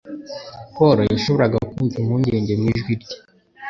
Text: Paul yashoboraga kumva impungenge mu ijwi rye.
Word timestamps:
Paul 0.75 0.97
yashoboraga 1.13 1.57
kumva 1.71 1.95
impungenge 2.03 2.53
mu 2.59 2.65
ijwi 2.73 2.91
rye. 3.01 3.13